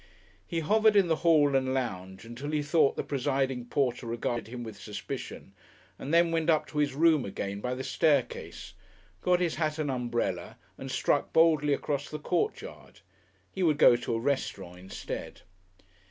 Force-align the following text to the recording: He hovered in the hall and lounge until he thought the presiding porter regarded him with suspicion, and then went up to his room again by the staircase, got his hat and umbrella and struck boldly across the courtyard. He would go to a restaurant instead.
He 0.47 0.61
hovered 0.61 0.95
in 0.95 1.09
the 1.09 1.17
hall 1.17 1.55
and 1.55 1.75
lounge 1.75 2.25
until 2.25 2.49
he 2.49 2.63
thought 2.63 2.95
the 2.95 3.03
presiding 3.03 3.65
porter 3.65 4.07
regarded 4.07 4.47
him 4.47 4.63
with 4.63 4.81
suspicion, 4.81 5.53
and 5.99 6.11
then 6.11 6.31
went 6.31 6.49
up 6.49 6.65
to 6.69 6.79
his 6.79 6.95
room 6.95 7.23
again 7.23 7.61
by 7.61 7.75
the 7.75 7.83
staircase, 7.83 8.73
got 9.21 9.39
his 9.39 9.57
hat 9.61 9.77
and 9.77 9.91
umbrella 9.91 10.57
and 10.75 10.89
struck 10.89 11.31
boldly 11.33 11.71
across 11.71 12.09
the 12.09 12.17
courtyard. 12.17 13.01
He 13.51 13.61
would 13.61 13.77
go 13.77 13.95
to 13.95 14.15
a 14.15 14.19
restaurant 14.19 14.79
instead. 14.79 15.41